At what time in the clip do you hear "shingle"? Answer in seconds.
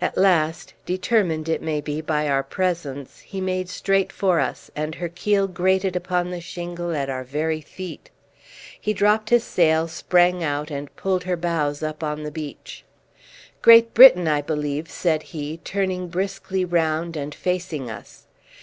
6.40-6.96